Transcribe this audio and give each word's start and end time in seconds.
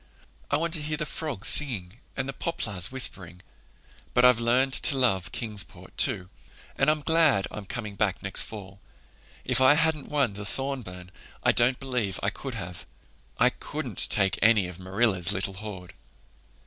I 0.49 0.57
want 0.57 0.73
to 0.73 0.81
hear 0.81 0.97
the 0.97 1.05
frogs 1.05 1.47
singing 1.47 1.99
and 2.17 2.27
the 2.27 2.33
poplars 2.33 2.91
whispering. 2.91 3.43
But 4.15 4.25
I've 4.25 4.39
learned 4.39 4.73
to 4.81 4.97
love 4.97 5.31
Kingsport, 5.31 5.95
too, 5.95 6.27
and 6.75 6.89
I'm 6.89 7.01
glad 7.01 7.45
I'm 7.51 7.67
coming 7.67 7.93
back 7.95 8.23
next 8.23 8.41
fall. 8.41 8.79
If 9.45 9.61
I 9.61 9.75
hadn't 9.75 10.09
won 10.09 10.33
the 10.33 10.43
Thorburn 10.43 11.11
I 11.43 11.51
don't 11.51 11.79
believe 11.79 12.19
I 12.23 12.31
could 12.31 12.55
have. 12.55 12.87
I 13.37 13.51
couldn't 13.51 14.09
take 14.09 14.39
any 14.41 14.67
of 14.67 14.79
Marilla's 14.79 15.31
little 15.31 15.53
hoard." 15.53 15.93